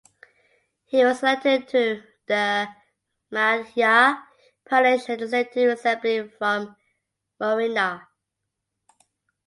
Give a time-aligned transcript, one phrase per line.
[0.85, 2.67] He was elected to the
[3.31, 4.23] Madhya
[4.67, 6.75] Pradesh Legislative Assembly from
[7.39, 8.07] Morena.